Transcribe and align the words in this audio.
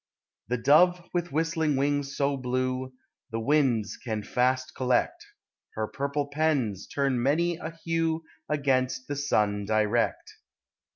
The 0.47 0.57
dove 0.57 0.99
with 1.13 1.31
whistling 1.31 1.75
wings 1.75 2.17
so 2.17 2.35
blue, 2.35 2.91
The 3.29 3.39
winds 3.39 3.97
can 3.97 4.23
fast 4.23 4.73
collect, 4.73 5.23
Her 5.75 5.85
purple 5.85 6.25
pens 6.27 6.87
turn 6.87 7.21
many 7.21 7.57
a 7.57 7.69
hue 7.85 8.23
Against 8.49 9.07
the 9.07 9.15
sun 9.15 9.63
direct. 9.65 10.33